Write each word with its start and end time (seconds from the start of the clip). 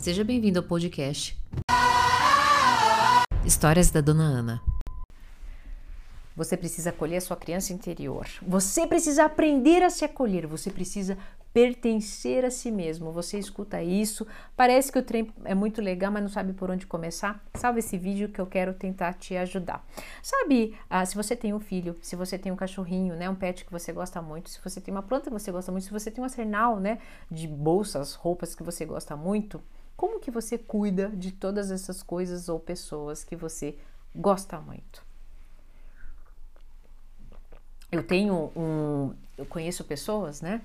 Seja 0.00 0.24
bem-vindo 0.24 0.58
ao 0.58 0.64
podcast 0.64 1.38
Histórias 3.44 3.90
da 3.90 4.00
Dona 4.00 4.22
Ana. 4.22 4.62
Você 6.34 6.56
precisa 6.56 6.88
acolher 6.88 7.18
a 7.18 7.20
sua 7.20 7.36
criança 7.36 7.74
interior. 7.74 8.26
Você 8.40 8.86
precisa 8.86 9.26
aprender 9.26 9.82
a 9.82 9.90
se 9.90 10.02
acolher. 10.02 10.46
Você 10.46 10.70
precisa 10.70 11.18
pertencer 11.52 12.46
a 12.46 12.50
si 12.50 12.70
mesmo. 12.70 13.12
Você 13.12 13.38
escuta 13.38 13.82
isso, 13.82 14.26
parece 14.56 14.90
que 14.90 14.98
o 14.98 15.02
trem 15.02 15.30
é 15.44 15.54
muito 15.54 15.82
legal, 15.82 16.10
mas 16.10 16.22
não 16.22 16.30
sabe 16.30 16.54
por 16.54 16.70
onde 16.70 16.86
começar? 16.86 17.44
Salve 17.56 17.80
esse 17.80 17.98
vídeo 17.98 18.30
que 18.30 18.40
eu 18.40 18.46
quero 18.46 18.72
tentar 18.72 19.12
te 19.12 19.36
ajudar. 19.36 19.86
Sabe, 20.22 20.78
ah, 20.88 21.04
se 21.04 21.14
você 21.14 21.36
tem 21.36 21.52
um 21.52 21.60
filho, 21.60 21.94
se 22.00 22.16
você 22.16 22.38
tem 22.38 22.50
um 22.50 22.56
cachorrinho, 22.56 23.16
né, 23.16 23.28
um 23.28 23.34
pet 23.34 23.66
que 23.66 23.70
você 23.70 23.92
gosta 23.92 24.22
muito, 24.22 24.48
se 24.48 24.60
você 24.64 24.80
tem 24.80 24.94
uma 24.94 25.02
planta 25.02 25.24
que 25.24 25.38
você 25.38 25.52
gosta 25.52 25.70
muito, 25.70 25.84
se 25.84 25.90
você 25.90 26.10
tem 26.10 26.22
um 26.22 26.24
arsenal, 26.24 26.80
né, 26.80 27.00
de 27.30 27.46
bolsas, 27.46 28.14
roupas 28.14 28.54
que 28.54 28.62
você 28.62 28.86
gosta 28.86 29.14
muito, 29.14 29.60
como 30.00 30.18
que 30.18 30.30
você 30.30 30.56
cuida 30.56 31.10
de 31.10 31.30
todas 31.30 31.70
essas 31.70 32.02
coisas 32.02 32.48
ou 32.48 32.58
pessoas 32.58 33.22
que 33.22 33.36
você 33.36 33.76
gosta 34.16 34.58
muito? 34.58 35.04
Eu 37.92 38.02
tenho 38.02 38.50
um, 38.56 39.12
eu 39.36 39.44
conheço 39.44 39.84
pessoas, 39.84 40.40
né, 40.40 40.62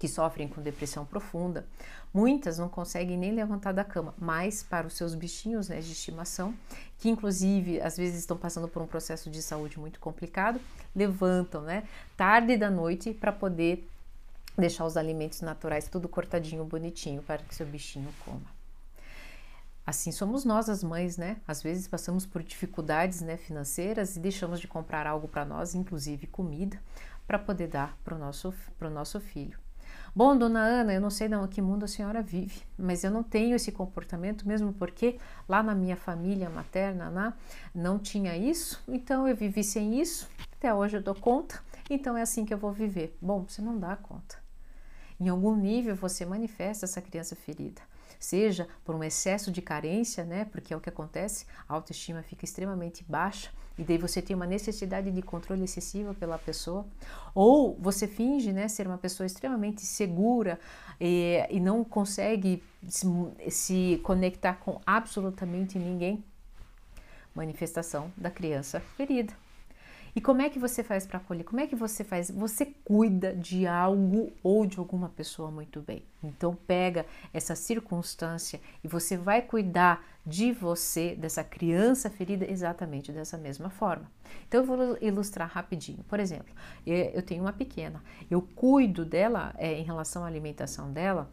que 0.00 0.08
sofrem 0.08 0.48
com 0.48 0.60
depressão 0.60 1.06
profunda, 1.06 1.64
muitas 2.12 2.58
não 2.58 2.68
conseguem 2.68 3.16
nem 3.16 3.30
levantar 3.30 3.70
da 3.70 3.84
cama, 3.84 4.14
mas 4.18 4.64
para 4.64 4.84
os 4.84 4.94
seus 4.94 5.14
bichinhos 5.14 5.68
né, 5.68 5.78
de 5.78 5.92
estimação, 5.92 6.52
que 6.98 7.08
inclusive 7.08 7.80
às 7.80 7.96
vezes 7.96 8.18
estão 8.18 8.36
passando 8.36 8.66
por 8.66 8.82
um 8.82 8.86
processo 8.88 9.30
de 9.30 9.40
saúde 9.42 9.78
muito 9.78 10.00
complicado, 10.00 10.60
levantam 10.92 11.62
né, 11.62 11.84
tarde 12.16 12.56
da 12.56 12.68
noite 12.68 13.14
para 13.14 13.30
poder 13.30 13.88
deixar 14.60 14.84
os 14.84 14.96
alimentos 14.96 15.40
naturais 15.40 15.88
tudo 15.88 16.08
cortadinho, 16.08 16.64
bonitinho, 16.64 17.22
para 17.22 17.42
que 17.42 17.54
seu 17.54 17.66
bichinho 17.66 18.12
coma. 18.24 18.60
Assim 19.86 20.12
somos 20.12 20.44
nós 20.44 20.68
as 20.68 20.84
mães, 20.84 21.16
né? 21.16 21.38
Às 21.48 21.62
vezes 21.62 21.88
passamos 21.88 22.24
por 22.24 22.42
dificuldades 22.42 23.22
né, 23.22 23.36
financeiras 23.36 24.14
e 24.14 24.20
deixamos 24.20 24.60
de 24.60 24.68
comprar 24.68 25.06
algo 25.06 25.26
para 25.26 25.44
nós, 25.44 25.74
inclusive 25.74 26.26
comida, 26.28 26.80
para 27.26 27.38
poder 27.38 27.66
dar 27.68 27.98
para 28.04 28.14
o 28.14 28.18
nosso, 28.18 28.54
nosso 28.80 29.18
filho. 29.18 29.58
Bom, 30.14 30.36
dona 30.36 30.60
Ana, 30.60 30.92
eu 30.92 31.00
não 31.00 31.10
sei 31.10 31.28
não 31.28 31.46
que 31.46 31.62
mundo 31.62 31.84
a 31.84 31.88
senhora 31.88 32.20
vive, 32.20 32.62
mas 32.76 33.04
eu 33.04 33.10
não 33.10 33.22
tenho 33.22 33.54
esse 33.54 33.70
comportamento, 33.70 34.46
mesmo 34.46 34.72
porque 34.72 35.18
lá 35.48 35.62
na 35.62 35.74
minha 35.74 35.96
família 35.96 36.50
materna 36.50 37.10
né, 37.10 37.32
não 37.72 37.98
tinha 37.98 38.36
isso, 38.36 38.82
então 38.88 39.28
eu 39.28 39.36
vivi 39.36 39.62
sem 39.62 40.00
isso, 40.00 40.28
até 40.52 40.74
hoje 40.74 40.96
eu 40.96 41.02
dou 41.02 41.14
conta, 41.14 41.60
então 41.88 42.16
é 42.16 42.22
assim 42.22 42.44
que 42.44 42.52
eu 42.52 42.58
vou 42.58 42.72
viver. 42.72 43.16
Bom, 43.20 43.44
você 43.46 43.62
não 43.62 43.78
dá 43.78 43.94
conta. 43.96 44.39
Em 45.20 45.28
algum 45.28 45.54
nível 45.54 45.94
você 45.94 46.24
manifesta 46.24 46.86
essa 46.86 47.00
criança 47.00 47.36
ferida 47.36 47.82
seja 48.20 48.68
por 48.84 48.94
um 48.94 49.02
excesso 49.02 49.50
de 49.50 49.62
carência, 49.62 50.24
né? 50.24 50.44
Porque 50.44 50.74
é 50.74 50.76
o 50.76 50.80
que 50.80 50.90
acontece, 50.90 51.46
a 51.66 51.72
autoestima 51.72 52.22
fica 52.22 52.44
extremamente 52.44 53.02
baixa 53.08 53.50
e 53.78 53.82
daí 53.82 53.96
você 53.96 54.20
tem 54.20 54.36
uma 54.36 54.46
necessidade 54.46 55.10
de 55.10 55.22
controle 55.22 55.64
excessivo 55.64 56.12
pela 56.14 56.36
pessoa, 56.36 56.86
ou 57.34 57.74
você 57.80 58.06
finge, 58.06 58.52
né, 58.52 58.68
ser 58.68 58.86
uma 58.86 58.98
pessoa 58.98 59.26
extremamente 59.26 59.80
segura 59.80 60.60
e, 61.00 61.46
e 61.48 61.58
não 61.58 61.82
consegue 61.82 62.62
se, 62.86 63.06
se 63.48 64.00
conectar 64.04 64.54
com 64.54 64.78
absolutamente 64.84 65.78
ninguém. 65.78 66.22
Manifestação 67.34 68.12
da 68.18 68.30
criança 68.30 68.80
ferida. 68.98 69.32
E 70.14 70.20
como 70.20 70.42
é 70.42 70.48
que 70.48 70.58
você 70.58 70.82
faz 70.82 71.06
para 71.06 71.18
acolher? 71.18 71.44
Como 71.44 71.60
é 71.60 71.66
que 71.66 71.76
você 71.76 72.02
faz? 72.02 72.30
Você 72.30 72.66
cuida 72.84 73.34
de 73.34 73.66
algo 73.66 74.32
ou 74.42 74.66
de 74.66 74.78
alguma 74.78 75.08
pessoa 75.08 75.50
muito 75.50 75.80
bem. 75.80 76.04
Então 76.22 76.54
pega 76.66 77.06
essa 77.32 77.54
circunstância 77.54 78.60
e 78.82 78.88
você 78.88 79.16
vai 79.16 79.42
cuidar 79.42 80.04
de 80.26 80.52
você, 80.52 81.14
dessa 81.14 81.42
criança 81.42 82.10
ferida, 82.10 82.44
exatamente 82.50 83.10
dessa 83.10 83.38
mesma 83.38 83.70
forma. 83.70 84.10
Então 84.46 84.60
eu 84.60 84.66
vou 84.66 84.98
ilustrar 85.00 85.48
rapidinho. 85.48 86.04
Por 86.04 86.20
exemplo, 86.20 86.54
eu 86.86 87.22
tenho 87.22 87.42
uma 87.42 87.52
pequena, 87.52 88.02
eu 88.30 88.42
cuido 88.42 89.04
dela 89.04 89.54
é, 89.56 89.72
em 89.72 89.82
relação 89.82 90.24
à 90.24 90.26
alimentação 90.26 90.92
dela 90.92 91.30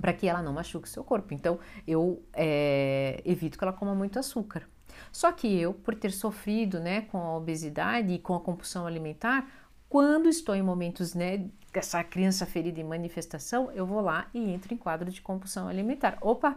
para 0.00 0.12
que 0.12 0.28
ela 0.28 0.42
não 0.42 0.52
machuque 0.52 0.88
seu 0.88 1.04
corpo. 1.04 1.34
Então 1.34 1.58
eu 1.86 2.22
é, 2.32 3.22
evito 3.24 3.58
que 3.58 3.64
ela 3.64 3.72
coma 3.72 3.94
muito 3.94 4.18
açúcar. 4.18 4.68
Só 5.10 5.32
que 5.32 5.46
eu, 5.60 5.74
por 5.74 5.94
ter 5.94 6.10
sofrido 6.10 6.80
né, 6.80 7.02
com 7.02 7.18
a 7.18 7.36
obesidade 7.36 8.12
e 8.12 8.18
com 8.18 8.34
a 8.34 8.40
compulsão 8.40 8.86
alimentar, 8.86 9.46
quando 9.88 10.28
estou 10.28 10.54
em 10.54 10.62
momentos 10.62 11.14
né, 11.14 11.48
dessa 11.72 12.02
criança 12.02 12.46
ferida 12.46 12.80
em 12.80 12.84
manifestação, 12.84 13.70
eu 13.72 13.86
vou 13.86 14.00
lá 14.00 14.26
e 14.32 14.50
entro 14.50 14.72
em 14.72 14.76
quadro 14.76 15.10
de 15.10 15.20
compulsão 15.20 15.68
alimentar. 15.68 16.18
Opa, 16.20 16.56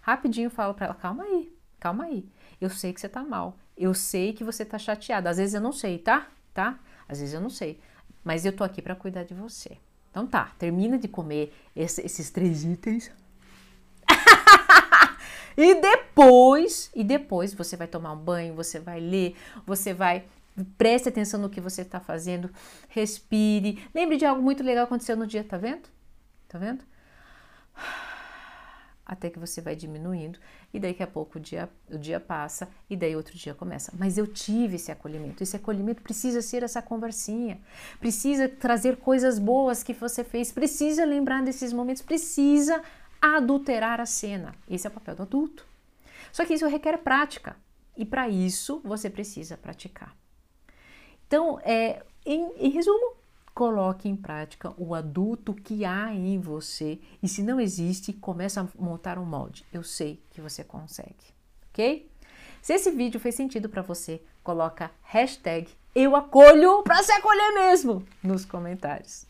rapidinho 0.00 0.50
falo 0.50 0.74
para 0.74 0.86
ela: 0.86 0.94
calma 0.94 1.24
aí, 1.24 1.56
calma 1.78 2.04
aí. 2.04 2.28
Eu 2.60 2.70
sei 2.70 2.92
que 2.92 3.00
você 3.00 3.08
tá 3.08 3.22
mal, 3.22 3.56
eu 3.76 3.94
sei 3.94 4.32
que 4.32 4.44
você 4.44 4.64
tá 4.64 4.78
chateada. 4.78 5.30
Às 5.30 5.36
vezes 5.36 5.54
eu 5.54 5.60
não 5.60 5.72
sei, 5.72 5.98
tá? 5.98 6.28
Tá? 6.52 6.78
Às 7.08 7.20
vezes 7.20 7.34
eu 7.34 7.40
não 7.40 7.50
sei, 7.50 7.80
mas 8.24 8.44
eu 8.44 8.52
tô 8.54 8.64
aqui 8.64 8.80
para 8.80 8.96
cuidar 8.96 9.24
de 9.24 9.34
você. 9.34 9.78
Então 10.14 10.28
tá, 10.28 10.52
termina 10.60 10.96
de 10.96 11.08
comer 11.08 11.52
esse, 11.74 12.00
esses 12.06 12.30
três 12.30 12.62
itens 12.62 13.10
e 15.58 15.74
depois, 15.74 16.88
e 16.94 17.02
depois 17.02 17.52
você 17.52 17.76
vai 17.76 17.88
tomar 17.88 18.12
um 18.12 18.16
banho, 18.16 18.54
você 18.54 18.78
vai 18.78 19.00
ler, 19.00 19.34
você 19.66 19.92
vai 19.92 20.24
preste 20.78 21.08
atenção 21.08 21.40
no 21.40 21.50
que 21.50 21.60
você 21.60 21.82
está 21.82 21.98
fazendo, 21.98 22.48
respire. 22.88 23.82
Lembre 23.92 24.16
de 24.16 24.24
algo 24.24 24.40
muito 24.40 24.62
legal 24.62 24.86
que 24.86 24.92
aconteceu 24.92 25.16
no 25.16 25.26
dia, 25.26 25.42
tá 25.42 25.58
vendo? 25.58 25.88
Tá 26.46 26.60
vendo? 26.60 26.84
Até 29.06 29.28
que 29.28 29.38
você 29.38 29.60
vai 29.60 29.76
diminuindo 29.76 30.38
e 30.72 30.80
daqui 30.80 31.02
a 31.02 31.06
pouco 31.06 31.38
o 31.38 31.40
dia, 31.40 31.68
o 31.90 31.98
dia 31.98 32.18
passa 32.18 32.68
e 32.88 32.96
daí 32.96 33.14
outro 33.14 33.36
dia 33.36 33.54
começa. 33.54 33.92
Mas 33.98 34.16
eu 34.16 34.26
tive 34.26 34.76
esse 34.76 34.90
acolhimento. 34.90 35.42
Esse 35.42 35.56
acolhimento 35.56 36.02
precisa 36.02 36.40
ser 36.40 36.62
essa 36.62 36.80
conversinha, 36.80 37.60
precisa 38.00 38.48
trazer 38.48 38.96
coisas 38.96 39.38
boas 39.38 39.82
que 39.82 39.92
você 39.92 40.24
fez, 40.24 40.50
precisa 40.50 41.04
lembrar 41.04 41.42
desses 41.42 41.72
momentos, 41.72 42.02
precisa 42.02 42.82
adulterar 43.20 44.00
a 44.00 44.06
cena. 44.06 44.54
Esse 44.68 44.86
é 44.86 44.90
o 44.90 44.92
papel 44.92 45.14
do 45.14 45.22
adulto. 45.22 45.66
Só 46.32 46.44
que 46.44 46.54
isso 46.54 46.66
requer 46.66 46.98
prática 46.98 47.56
e 47.96 48.04
para 48.04 48.28
isso 48.28 48.80
você 48.84 49.10
precisa 49.10 49.56
praticar. 49.56 50.16
Então, 51.26 51.58
é, 51.62 52.02
em, 52.24 52.52
em 52.56 52.70
resumo, 52.70 53.14
coloque 53.54 54.08
em 54.08 54.16
prática 54.16 54.74
o 54.76 54.94
adulto 54.94 55.54
que 55.54 55.84
há 55.84 56.12
em 56.12 56.38
você 56.40 56.98
e 57.22 57.28
se 57.28 57.42
não 57.42 57.60
existe, 57.60 58.12
comece 58.12 58.58
a 58.58 58.68
montar 58.78 59.18
um 59.18 59.24
molde. 59.24 59.64
Eu 59.72 59.82
sei 59.82 60.22
que 60.30 60.40
você 60.40 60.64
consegue, 60.64 61.14
ok? 61.70 62.10
Se 62.60 62.72
esse 62.72 62.90
vídeo 62.90 63.20
fez 63.20 63.34
sentido 63.34 63.68
para 63.68 63.82
você, 63.82 64.22
coloca 64.42 64.90
hashtag 65.02 65.68
eu 65.94 66.16
acolho 66.16 66.82
para 66.82 67.02
se 67.04 67.12
acolher 67.12 67.54
mesmo 67.54 68.04
nos 68.20 68.44
comentários. 68.44 69.26